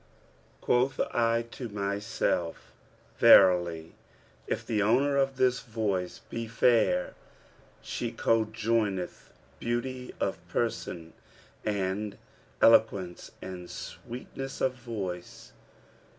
[0.61, 2.71] Quoth I to myself,
[3.19, 3.93] 'Verily,
[4.47, 7.13] if the owner of this voice be fair,
[7.83, 11.13] she conjoineth beauty of person
[11.63, 12.17] and
[12.63, 15.51] eloquence and sweetness of voice.'